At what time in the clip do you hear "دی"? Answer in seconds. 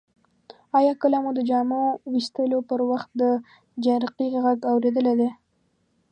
5.19-5.29